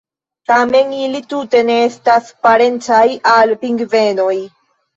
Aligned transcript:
Tamen 0.51 0.95
ili 0.99 1.21
tute 1.33 1.61
ne 1.67 1.75
estas 1.85 2.33
parencaj 2.47 3.05
al 3.37 3.57
pingvenoj. 3.63 4.35